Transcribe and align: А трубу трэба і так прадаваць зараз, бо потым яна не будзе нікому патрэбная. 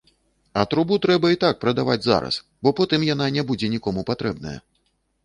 А 0.59 0.61
трубу 0.69 0.95
трэба 1.03 1.27
і 1.33 1.37
так 1.43 1.59
прадаваць 1.65 1.99
зараз, 2.05 2.39
бо 2.63 2.73
потым 2.79 3.05
яна 3.13 3.29
не 3.37 3.45
будзе 3.51 3.71
нікому 3.75 4.07
патрэбная. 4.09 4.57